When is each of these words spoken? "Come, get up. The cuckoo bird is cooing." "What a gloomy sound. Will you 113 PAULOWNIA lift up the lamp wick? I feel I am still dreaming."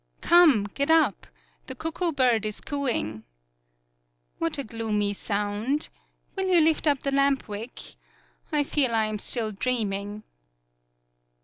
"Come, 0.21 0.63
get 0.73 0.89
up. 0.89 1.27
The 1.67 1.75
cuckoo 1.75 2.11
bird 2.11 2.43
is 2.43 2.59
cooing." 2.59 3.23
"What 4.39 4.57
a 4.57 4.63
gloomy 4.63 5.13
sound. 5.13 5.89
Will 6.35 6.45
you 6.45 6.53
113 6.53 6.55
PAULOWNIA 6.55 6.69
lift 6.71 6.87
up 6.87 6.99
the 7.01 7.11
lamp 7.15 7.47
wick? 7.47 7.79
I 8.51 8.63
feel 8.63 8.95
I 8.95 9.05
am 9.05 9.19
still 9.19 9.51
dreaming." 9.51 10.23